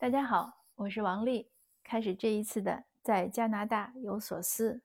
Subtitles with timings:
[0.00, 1.50] 大家好，我是王丽。
[1.82, 4.80] 开始这一次的在加拿大有所思。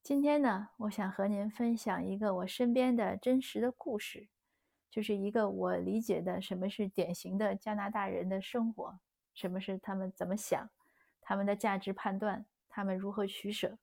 [0.00, 4.28] 今天呢，我想和您分享一个我身边的真实的故事，
[4.88, 9.00] 就是一个我理解的什么是典型的加拿大人的生活，
[9.34, 10.70] 什么是他们怎么想，
[11.20, 13.76] 他们的价值判断，他们如何取舍。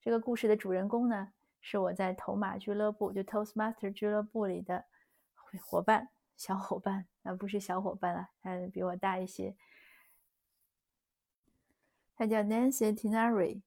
[0.00, 4.86] 这个故事的主人公呢，是我在头马俱乐部，就 Toastmaster 俱乐部里的
[5.60, 6.08] 伙伴。
[6.40, 9.54] 小伙伴，而不是小伙伴了，他比我大一些。
[12.16, 13.60] 他叫 Nancy Tinari，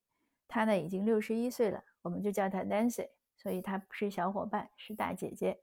[0.47, 5.59] 他呢已经六十一岁了，我们就叫他 Nancy，所以他不是小伙伴，是大姐姐。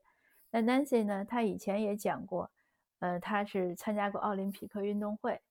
[0.51, 2.49] 那 Nancy 呢，他以前也讲过，
[2.99, 5.41] 呃，他是参加过奥林匹克运动会。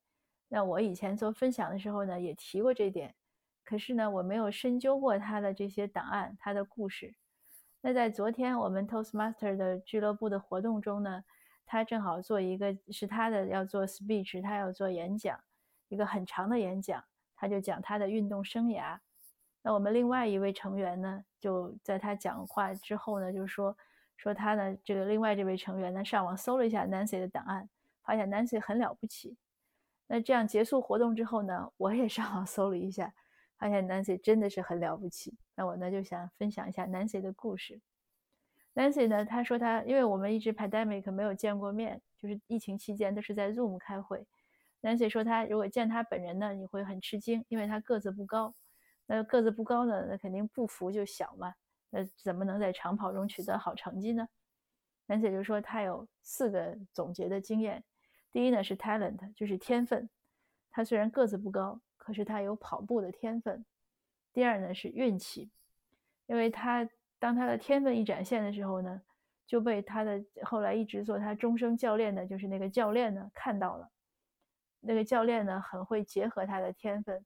[0.48, 3.14] 那我以前做分享的时候呢，也提过这点，
[3.64, 7.14] 可是呢，我没有深究过他的这些档案，他的故事。
[7.82, 11.22] 那在昨天我们 Toastmaster 的俱乐部的活动中呢。
[11.72, 15.38] 他正好做一个是他的要做 speech，他要做演讲，
[15.86, 17.00] 一个很长的演讲，
[17.36, 18.98] 他就讲他的运动生涯。
[19.62, 23.76] 那我们另外一位成员呢，就在他讲话之后呢，就说
[24.16, 27.70] 说他呢这个另外这位成员呢上网搜了一下 Nancy 的档案，
[28.02, 29.36] 发现 Nancy 很了不起。
[30.08, 33.14] 那这样结束活动之后呢，我也上网搜了一下，
[33.56, 35.38] 发现 Nancy 真的是很了不起。
[35.54, 37.80] 那我呢就想分享一下 Nancy 的故事。
[38.72, 39.24] Nancy 呢？
[39.24, 44.24] 他说他，因为我们一直 pandemic 没有见过面，就是疫情期间都是在 Zoom 开会。
[44.80, 48.54] Nancy 说他如果见他本人呢，你会很吃惊，因为他个子不高。
[49.06, 51.52] 那个子不高呢，那肯定步幅就小嘛。
[51.90, 54.28] 那怎么能在长跑中取得好成绩呢
[55.08, 57.82] ？Nancy 就说他有四个总结的经验。
[58.30, 60.08] 第一呢是 talent，就是天分。
[60.70, 63.66] 他虽然个子不高，可是他有跑步的天分。
[64.32, 65.50] 第二呢是运气，
[66.26, 66.88] 因为他。
[67.20, 69.02] 当他的天分一展现的时候呢，
[69.46, 73.90] 就被他的后来一直做他终生教练的，就是那个教练呢看到了。
[74.80, 77.24] 那个教练呢很会结合他的天分，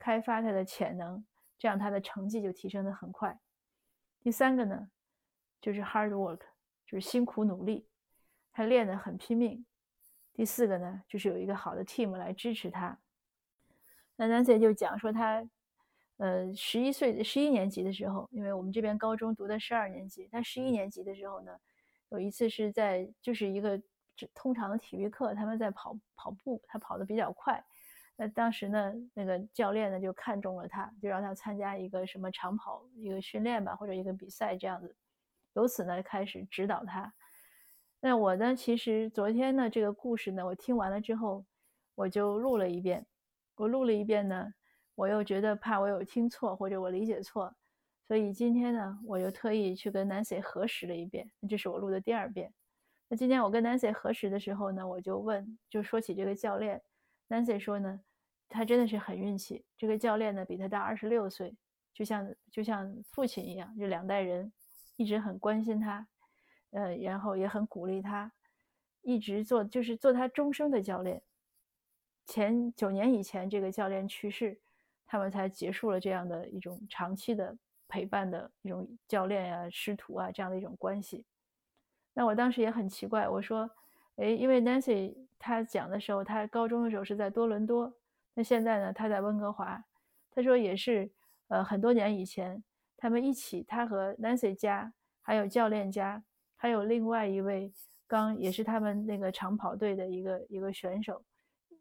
[0.00, 1.24] 开发他的潜能，
[1.56, 3.38] 这样他的成绩就提升的很快。
[4.20, 4.90] 第三个呢，
[5.60, 6.40] 就是 hard work，
[6.84, 7.86] 就是辛苦努力，
[8.52, 9.64] 他练得很拼命。
[10.34, 12.98] 第四个呢，就是有一个好的 team 来支持他。
[14.16, 15.48] 那 Nancy 就讲说他。
[16.18, 21.52] 呃，十一岁、十一年级的时候，因为我们这边高中读的十二年级，他十一年级的时候呢，
[22.08, 23.78] 有一次是在就是一个
[24.34, 27.62] 通常的体育课，他们在跑跑步，他跑得比较快。
[28.16, 34.96] 那当时呢，那个教练呢就看中了他，就让他参加一个什么长跑一个训练吧，或者一个比赛这样子。
[35.52, 37.12] 由此呢，开始指导他。
[38.00, 41.44] 那我呢，其实昨天呢这个故事呢，我听完了之后，
[41.94, 43.06] 我就录了一遍。
[43.56, 44.54] 我录了一遍呢。
[44.96, 47.54] 我又觉得怕我有听错或者我理解错，
[48.08, 52.52] 所以今天呢，我又特意去跟 Nancy 核实了一遍，这是我录的第二遍。
[53.08, 56.82] 那今天我跟 Nancy 核实的时候呢，我就问，就说起这个教练
[57.28, 58.00] ，Nancy 说呢，
[58.48, 61.54] 他真的是很运气，这个教练呢比他大二十六岁，
[61.92, 64.50] 就像就像父亲一样，就两代人
[64.96, 66.08] 一直很关心他，
[66.70, 68.32] 呃，然后也很鼓励他，
[69.02, 71.22] 一直做就是做他终生的教练。
[72.24, 74.58] 前九年以前，这个教练去世。
[75.06, 77.56] 他们才结束了这样的一种长期的
[77.88, 81.24] 陪伴的一种教练呀、师徒啊这样的一种关系。
[82.12, 83.70] 那我当时也很奇怪，我说
[84.16, 87.92] ：“哎，因为 Nancy 他讲的时候，他高中的时候是在多伦多，
[88.34, 89.84] 那现在呢，他在温哥华。
[90.30, 91.10] 他说也是，
[91.48, 92.62] 呃，很多年以前，
[92.96, 94.92] 他们一起，他和 Nancy 家，
[95.22, 96.24] 还有教练家，
[96.56, 97.72] 还有另外一位
[98.06, 101.22] 刚也是他们那个长跑队的一个一个选手。”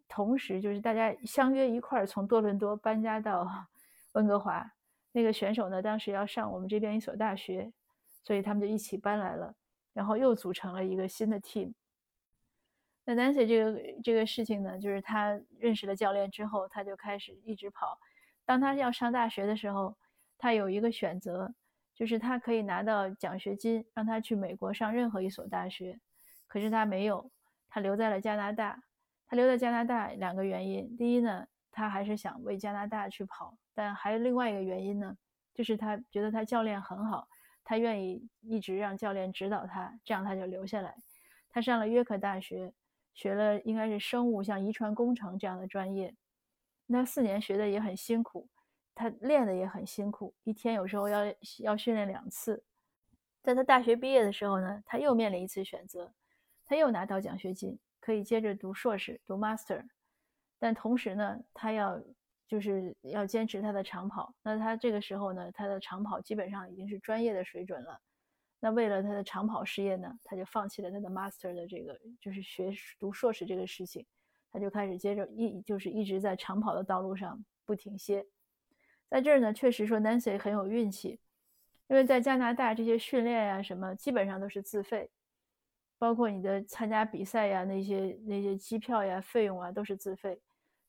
[0.07, 3.47] 同时，就是大家相约一块儿从多伦多搬家到
[4.13, 4.71] 温哥华。
[5.11, 7.71] 那个选手呢，当时要上我们这边一所大学，
[8.23, 9.55] 所以他们就一起搬来了，
[9.93, 11.73] 然后又组成了一个新的 team。
[13.05, 17.97] 那 Nancy 这个这个事情呢，就是他认识了教练之后，他就开始一直跑。
[18.45, 19.95] 当他要上大学的时候，
[20.37, 21.53] 他有一个选择，
[21.93, 25.99] 就是他可以拿到奖学金，让他去美国上任何一所大学。
[26.47, 27.31] 可是他没有，
[27.69, 28.83] 他留在了加拿大。
[29.27, 35.17] 他留在加拿大两个原因，第一呢，他还是想为加拿大去跑，但还有另外一个原因呢，
[35.53, 37.27] 就是他觉得他教练很好，
[37.63, 40.95] 他愿意一直让教练指导他，这样他就留下来。
[41.49, 42.73] 他上了约克大学，
[43.13, 46.13] 学了应该是生物，像遗传工程这样的专业。
[46.85, 48.47] 那四年学的也很辛苦，
[48.93, 51.21] 他练的也很辛苦，一天有时候要
[51.59, 52.63] 要训练两次。
[53.41, 56.13] 在他大学毕业的时候呢，他又面临一次选择，
[56.65, 57.79] 他又拿到奖学金。
[58.05, 59.83] 可以接着读硕士，读 master，
[60.59, 61.99] 但同时呢，他要
[62.47, 64.31] 就是要坚持他的长跑。
[64.43, 67.99] 那他这个时候呢，他的长跑基本上已经是专业的水准了。
[68.59, 74.05] 那为了他的长跑事业呢，他就放弃了他的 master 的这个就是学读硕士这个事情，
[74.51, 78.23] 他就开始接着一就是一直在长跑的道路上不停歇。
[79.09, 81.19] 在这儿呢，确实说 Nancy 很有运气，
[81.87, 85.09] 因为在加拿大这些训练呀什么基本上都是自费，
[86.05, 90.39] 包括你的参加比赛呀那些那些机票呀费用啊都是自费。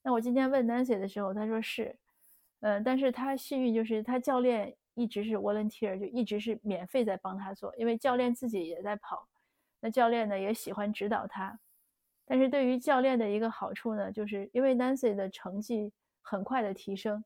[0.03, 1.97] 那我今天问 Nancy 的时候，他说是，
[2.59, 9.27] 嗯，但是他幸运就是他教练一直是 volunteer，就一直是免费在帮他做，因为教练自己也在跑，
[9.79, 11.59] 那教练呢也喜欢指导他。
[12.23, 15.91] 但是对于教练的一个好处呢，就是因为 Nancy 的成绩
[16.21, 17.23] 很快的提升。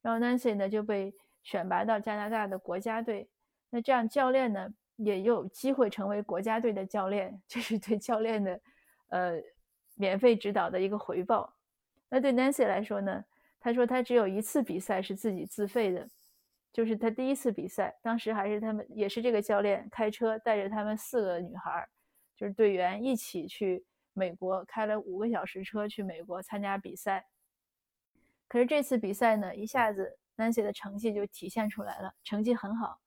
[0.00, 1.12] 然后 Nancy 呢就被
[1.42, 3.28] 选拔到加拿大的国家队，
[3.68, 8.60] 那这样教练呢也有机会成为国家队的教练，这是对教练的，
[9.08, 9.42] 呃，
[9.94, 11.54] 免费指导的一个回报。
[12.08, 13.24] 那对 Nancy 来说呢，
[13.58, 16.08] 他说他只有一次比赛是自己自费的，
[16.72, 21.88] 就是他第一次比赛，当时还是他们也是这个教练开车带着他们四个女孩，
[22.36, 27.26] 就是队员一起去美国，开了五个小时车去美国参加比赛。
[28.46, 33.00] 可是这次比赛呢，一下子 Nancy 的成绩就体现出来了，成绩很好。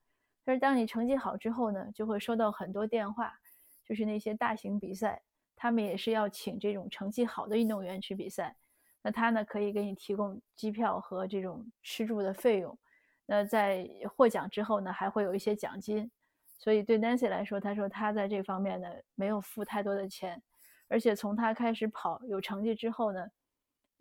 [0.47, 3.37] 但是当你成绩好之后呢，就会收到很多电话，
[3.83, 5.21] 就是那些大型比赛，
[5.57, 8.55] 他们也是要请这种成绩好的运动员去比赛。
[9.01, 12.79] 那他呢，可以给你提供机票和这种吃住的费用。
[13.25, 13.85] 那在
[14.15, 16.09] 获奖之后呢，还会有一些奖金。
[16.57, 20.41] 所以对 Nancy 来说，他说他在这方面呢没有付太多的钱，
[20.87, 23.27] 而且从他开始跑有成绩之后呢。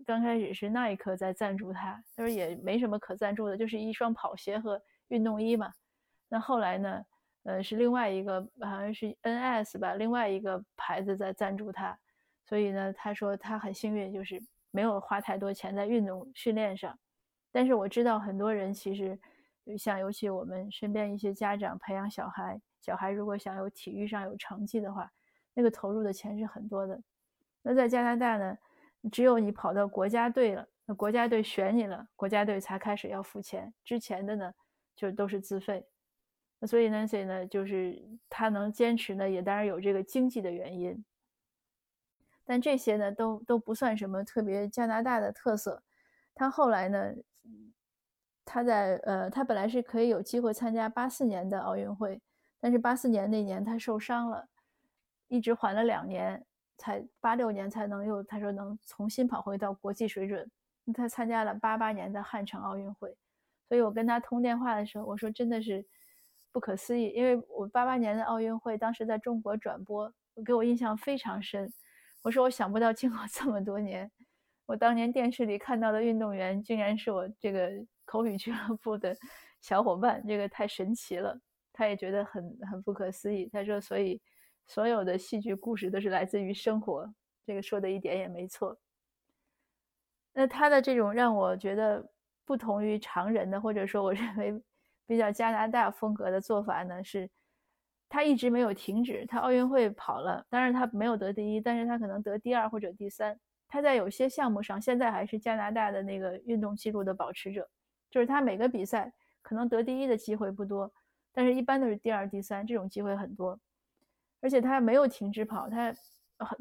[0.04, 5.72] 刚开始是耐克在赞助他，他说也没什么可赞助的，就是一双跑鞋和运动衣嘛。
[6.28, 7.04] 那后来呢，
[7.44, 11.98] 呃，是另外一个好像是 NS 吧，另外一个牌子在赞助他。
[12.44, 16.98] 所以呢，他说他很幸运，就是没有花太多钱在运动训练上。
[17.50, 19.18] 但是我知道很多人其实，
[19.78, 25.10] 像尤其我们身边一些家长培养小孩，小孩如果想有体育上有成绩的话，
[25.54, 27.00] 那个投入的钱是很多的。
[27.62, 28.56] 那在加拿大呢？
[29.12, 33.72] 只有你跑到国家队了，那国家队选你了，国家队才开始要付钱。
[33.84, 34.52] 之前的呢，
[34.96, 35.86] 就都是自费。
[36.64, 38.00] 所以 Nancy 呢，就是
[38.30, 41.04] 他能坚持呢，也当然有这个经济的原因。
[42.44, 45.82] 但这些呢，都都不算什么特别加拿大的特色。
[46.34, 47.12] 他后来呢，
[48.44, 52.20] 他在呃，他本来是可以有机会参加八四年的奥运会，
[52.60, 54.48] 但是八四年那年他受伤了，
[55.28, 56.44] 一直缓了两年。
[56.78, 60.50] 才八六年才能又，他说能重新跑回到国际水准。
[60.92, 63.16] 他参加了八八年的汉城奥运会，
[63.66, 65.82] 所以我跟他通电话的时候，我说真的是
[66.56, 70.10] 不可思议，因为我八八年的奥运会当时在中国转播，
[70.42, 71.70] 给我印象非常深。
[72.22, 74.10] 我说我想不到经过这么多年，
[74.64, 77.70] 我当年电视里看到的运动员，竟然是我这个
[78.06, 79.14] 口语俱乐部的
[79.60, 81.38] 小伙伴，这个太神奇了。
[81.74, 83.50] 他也觉得很很不可思议。
[83.52, 84.18] 他说，所以。
[84.68, 87.08] 所有的戏剧故事都是来自于生活，
[87.46, 88.76] 这个说的一点也没错。
[90.32, 92.04] 那他的这种让我觉得
[92.44, 94.60] 不同于常人的，或者说我认为
[95.06, 97.30] 比较加拿大风格的做法呢，是
[98.08, 99.24] 他一直没有停止。
[99.26, 103.38] 他奥运会跑了，当然他没有得第一，但是他可能得第二或者第三。
[103.68, 107.68] 他在有些项目上现在还是加拿大的那个运动记录的保持者，
[108.10, 109.12] 就是他每个比赛
[109.42, 110.92] 可能得第一的机会不多，
[111.32, 113.58] 但是一般都是第二、第三，这种机会很多。
[114.40, 115.92] 而且他没有停止跑，他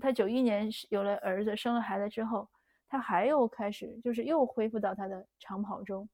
[0.02, 2.50] 他九一年有了儿子，生了孩子之后，
[2.88, 6.10] 他还又开始，就是又恢复到他的长跑中，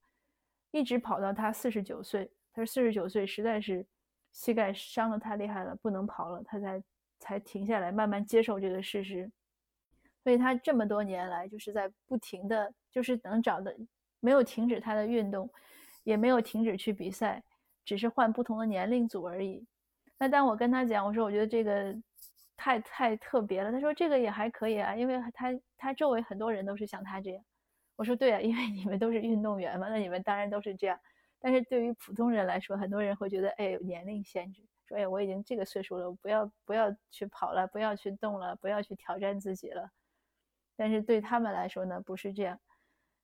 [0.71, 2.31] 一直跑到他四十九岁。
[2.53, 3.85] 他说四十九岁实在是
[4.31, 6.83] 膝盖伤的太厉害了，不能跑了，他才
[7.19, 9.31] 才停下来，慢慢接受这个事实。
[10.23, 13.75] 所以他这么多年来就是在不停的，就是能找的，
[14.19, 15.49] 没有停止他的运动，
[16.03, 17.41] 也没有停止去比赛，
[17.83, 19.65] 只是换不同的年龄组而已。
[20.17, 21.95] 那当我跟他讲，我说我觉得这个
[22.55, 23.71] 太太特别了。
[23.71, 27.43] 他说这个也还可以啊，因为他他周围很多人都是像他这样。
[28.01, 30.99] 我说对啊，因为你们都是运动员嘛，那你们当然都是这样。
[31.39, 39.87] 但是对于普通人来说，很多人会觉得，哎，有年龄限制，说哎，我已经这个岁数了，我不要不要去跑了，不要去动了，不要去挑战自己了。
[40.75, 42.59] 但是对他们来说呢，不是这样。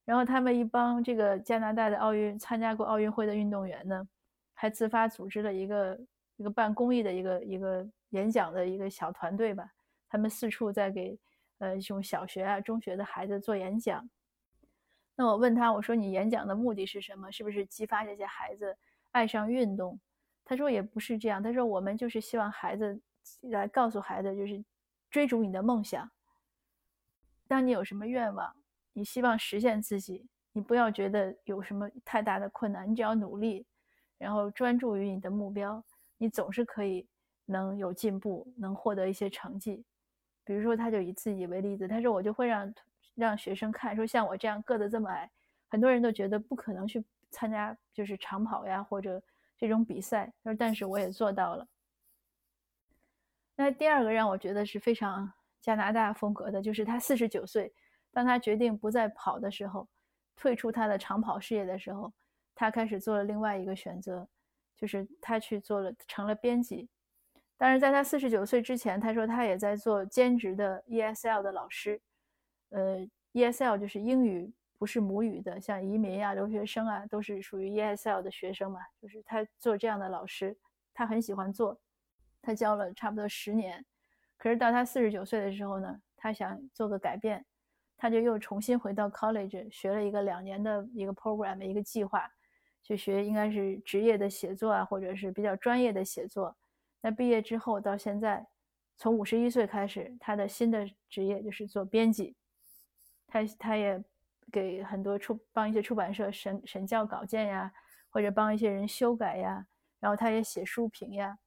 [0.05, 4.07] 然后他们一帮这个加拿大的奥运参加过奥运会的运动员呢，
[4.53, 5.99] 还自发组织了一个。
[6.39, 9.67] 一个办公益的一个一个演讲的一个小团队吧，
[10.07, 11.17] 他们四处在给
[11.57, 14.07] 呃这种小学啊、中学的孩子做演讲。
[15.19, 17.31] 那我问他，我说你演讲的目的是什么？
[17.31, 18.77] 是不是激发这些孩子
[19.11, 19.99] 爱上运动？
[20.45, 23.01] 他说也不是这样，他说我们就是希望孩子
[23.41, 24.63] 来告诉孩子，就是
[25.09, 26.09] 追逐你的梦想。
[27.47, 28.55] 当你有什么愿望，
[28.93, 33.65] 你希望实现自己，你不要觉得有什么太大的困难，你只要努力，
[34.19, 35.83] 然后专注于你的目标。
[36.19, 37.07] 你总是可以
[37.45, 39.83] 能有进步，能获得一些成绩。
[40.43, 42.73] 比如说，他就以自己为例子，他说我就会让
[43.17, 45.29] 让学生看，说像我这样个子这么矮，
[45.67, 49.21] 很多人都觉得不可能去参加就是长跑呀或者
[49.57, 51.67] 这种比赛，他说但是我也做到了。
[53.55, 57.73] 那第二个让我觉得是非常加拿大风格的，就是他四十九岁，
[58.11, 59.87] 当他决定不再跑的时候，
[60.35, 62.13] 退出他的长跑事业的时候，
[62.53, 64.27] 他开始做了另外一个选择，
[64.75, 66.87] 就是他去做了成了编辑。
[67.57, 71.99] 但是在他四十九岁之前，他说他也在做兼职的 ESL 的老师。
[72.69, 78.79] 呃，ESL 就是英语不是母语的，像移民啊、留学生啊，都是属于 ESL 的学生嘛。
[79.01, 80.57] 就是他做这样的老师，
[80.93, 81.79] 他很喜欢做。
[82.39, 83.83] 他教了差不多十年，
[84.37, 87.45] 可是到他四十九岁的时候呢，他想做个改变，
[87.97, 92.31] 他就又重新回到 college 学了一个两年的一个 program 一个计划，
[92.83, 96.55] 去学应该是职业的写作啊，或者是比较专业的写作。
[97.01, 98.47] 那毕业之后到现在，
[98.95, 102.36] 从五十一岁开始，他的新的职业就是做编辑，
[103.27, 104.03] 他他也
[104.51, 107.71] 给很多出帮一些出版社审审校稿件呀，
[108.09, 109.67] 或者帮一些人修改呀，
[109.99, 111.37] 然后他也写书评呀。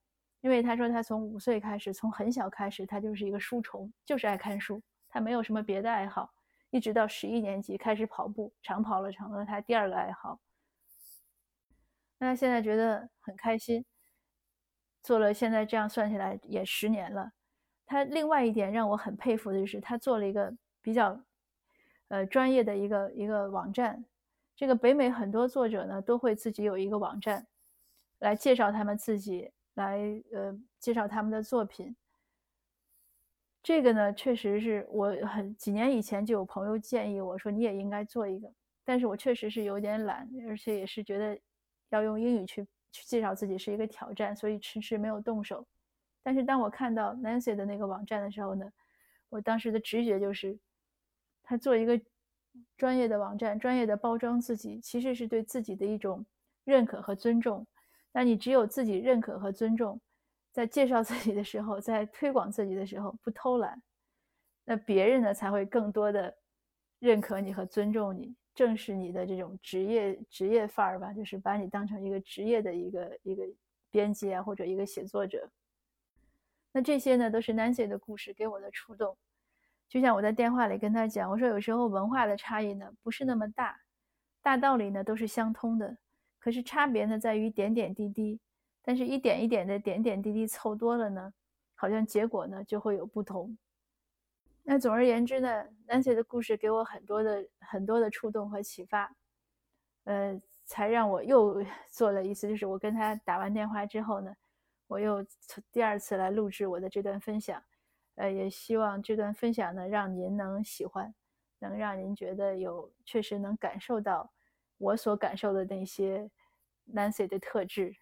[0.42, 6.32] 因为他说，他从五岁开始，从很小开始，他就是一个书虫，就是爱看书，他没有什么别的爱好，
[6.70, 10.40] 一直到十一年级开始跑步，长跑了成了他第二个爱好。
[12.18, 13.84] 那他现在觉得很开心，
[15.02, 17.32] 做了现在这样算起来也十年了。
[17.84, 21.22] 他另外一点让我很佩服的就是，他做了一个比较，
[22.10, 24.04] 呃，专业的一个一个网站。
[24.54, 27.44] 这个北美很多作者呢都会自己有一个网站，
[28.20, 29.50] 来介绍他们自己。
[29.74, 29.98] 来，
[30.32, 31.96] 呃，介绍他们的作品。
[33.62, 38.52] 这个呢，确实是我很几年以前就有朋友建议我说，你也应该做一个。
[38.84, 41.38] 但是我确实是有点懒，而且也是觉得
[41.90, 45.64] 要用英语去去介绍自己是一个挑战，所以迟迟没有动手。
[46.22, 48.70] 但是当我看到 Nancy 的那个网站的时候呢，
[49.28, 50.58] 我当时的直觉就是，
[51.50, 52.00] 他做一个
[52.76, 56.24] 专业的网站，专业的包装自己，其实是对自己的一种
[56.62, 57.66] 认可和尊重。
[58.12, 60.00] 那你只有自己认可和尊重，
[60.52, 63.82] 在介绍自己的时候，在推广自己的时候不偷懒，
[64.64, 66.32] 那别人呢才会更多的
[67.00, 73.42] 认可你和尊重你，正视你的这种职业职业范儿吧，就是把你当成一个职业的一个一个
[73.90, 75.50] 编辑啊，或者一个写作者。
[76.70, 79.18] 那这些呢都是 Nancy 的故事给我的触动，
[79.90, 83.76] 就像我在电话里跟他讲，我说有时候文化的差异呢不是那么大，
[84.40, 85.98] 大道理呢都是相通的。
[86.38, 88.40] 可是差别呢，在于点点滴滴，
[88.82, 91.32] 但是一点一点的点点滴滴凑多了呢，
[91.74, 93.58] 好像结果呢就会有不同。
[94.62, 99.12] 那总而言之呢，Nancy 的故事给我很多的很多的触动和启发，
[100.04, 104.32] 呃，才让我又 做了一次，就是我跟他打完电话之后呢，
[104.86, 105.26] 我又
[105.72, 107.60] 第二次来录制我的这段分享，
[108.20, 111.14] 呃，也希望这段分享呢让您能喜欢，
[111.58, 114.30] 能让您觉得有确实能感受到。
[114.76, 116.30] 我所感受的那些
[116.94, 117.96] Nancy 的特质。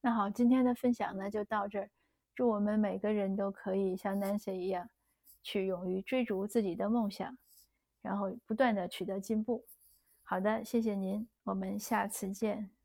[0.00, 1.90] 那好，今天的分享呢就到这儿。
[2.34, 4.88] 祝我们每个人都可以像 Nancy 一样，
[5.42, 7.36] 去勇于追逐自己的梦想，
[8.00, 9.66] 然后不断的取得进步。
[10.22, 12.79] 好的，谢谢您，我们下次见。